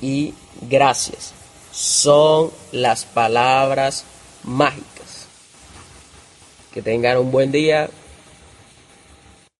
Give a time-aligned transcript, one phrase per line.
[0.00, 1.37] y gracias
[1.72, 4.04] son las palabras
[4.44, 5.26] mágicas.
[6.72, 7.90] Que tengan un buen día.